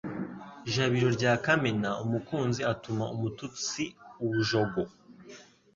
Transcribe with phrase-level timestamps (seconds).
[0.73, 3.83] Jabiro rya Kamena Umukunzi atuma umututsi
[4.23, 4.81] ubujogo